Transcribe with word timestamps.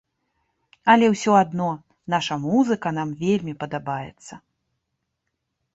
Але 0.93 1.05
ўсё 1.15 1.31
адно 1.43 1.67
наша 2.15 2.35
музыка 2.49 2.87
нам 2.97 3.09
вельмі 3.23 3.53
падабаецца. 3.65 4.33